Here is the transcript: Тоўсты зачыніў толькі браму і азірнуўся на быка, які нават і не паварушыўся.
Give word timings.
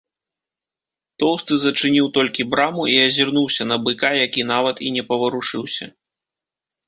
Тоўсты 1.23 1.53
зачыніў 1.63 2.07
толькі 2.17 2.45
браму 2.53 2.83
і 2.93 2.95
азірнуўся 3.07 3.63
на 3.71 3.77
быка, 3.85 4.11
які 4.25 4.41
нават 4.53 4.77
і 4.87 4.91
не 4.95 5.03
паварушыўся. 5.11 5.85